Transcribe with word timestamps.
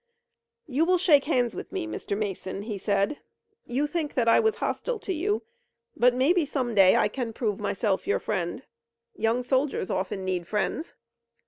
"You 0.65 0.83
will 0.83 0.97
shake 0.97 1.25
hands 1.25 1.53
with 1.53 1.71
me, 1.71 1.85
Mr. 1.85 2.17
Mason," 2.17 2.63
he 2.63 2.79
said. 2.79 3.19
"You 3.67 3.85
think 3.85 4.15
that 4.15 4.27
I 4.27 4.39
will 4.39 4.49
be 4.53 4.57
hostile 4.57 4.97
to 4.97 5.13
you, 5.13 5.43
but 5.95 6.15
maybe 6.15 6.43
some 6.43 6.73
day 6.73 6.95
I 6.95 7.07
can 7.07 7.33
prove 7.33 7.59
myself 7.59 8.07
your 8.07 8.17
friend. 8.17 8.63
Young 9.15 9.43
soldiers 9.43 9.91
often 9.91 10.25
need 10.25 10.47
friends." 10.47 10.95